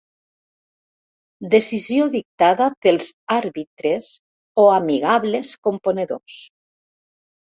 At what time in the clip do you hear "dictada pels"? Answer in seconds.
2.15-3.09